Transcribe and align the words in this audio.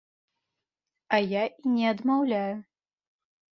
А 1.17 1.19
я 1.35 1.43
і 1.65 1.73
не 1.75 1.85
адмаўляю. 1.93 2.55